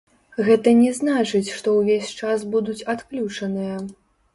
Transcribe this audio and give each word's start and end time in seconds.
Гэта 0.47 0.73
не 0.79 0.93
значыць, 1.01 1.53
што 1.59 1.75
ўвесь 1.77 2.13
час 2.25 2.49
будуць 2.59 2.79
адключаныя. 2.97 3.83